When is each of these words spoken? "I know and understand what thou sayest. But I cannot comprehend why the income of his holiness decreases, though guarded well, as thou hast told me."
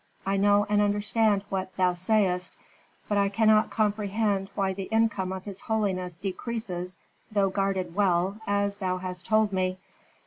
"I 0.25 0.35
know 0.35 0.65
and 0.67 0.81
understand 0.81 1.43
what 1.49 1.77
thou 1.77 1.93
sayest. 1.93 2.55
But 3.07 3.19
I 3.19 3.29
cannot 3.29 3.69
comprehend 3.69 4.49
why 4.55 4.73
the 4.73 4.85
income 4.85 5.31
of 5.31 5.45
his 5.45 5.61
holiness 5.61 6.17
decreases, 6.17 6.97
though 7.31 7.51
guarded 7.51 7.93
well, 7.93 8.37
as 8.47 8.77
thou 8.77 8.97
hast 8.97 9.27
told 9.27 9.53
me." 9.53 9.77